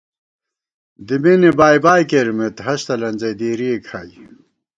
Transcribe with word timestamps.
دِمېنےبائی 1.07 1.79
بائی 1.83 2.03
کېرِمېت 2.09 2.55
ہست 2.67 2.87
الَنزَئی 2.93 3.33
دېرِئے 3.39 3.75
کھائی 3.87 4.15